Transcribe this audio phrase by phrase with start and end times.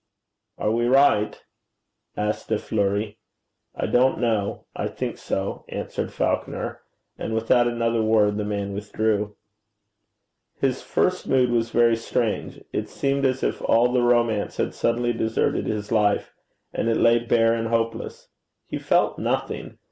[0.57, 1.43] 'Are we right?'
[2.17, 3.19] asked De Fleuri.
[3.75, 4.65] 'I don't know.
[4.75, 6.81] I think so,' answered Falconer;
[7.19, 9.35] and without another word the man withdrew.
[10.57, 12.63] His first mood was very strange.
[12.73, 16.33] It seemed as if all the romance had suddenly deserted his life,
[16.73, 18.29] and it lay bare and hopeless.
[18.65, 19.77] He felt nothing.